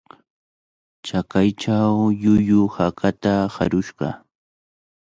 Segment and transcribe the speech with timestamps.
[1.05, 4.09] Chakaychaw llullu hakata harushqa